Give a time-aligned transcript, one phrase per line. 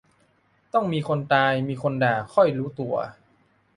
[0.73, 2.95] ต้องมีคนตาย มีคนด่า ค่อยรู้ตัว